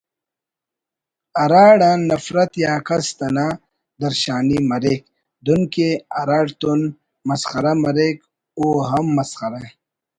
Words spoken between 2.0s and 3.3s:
نفرت یا کست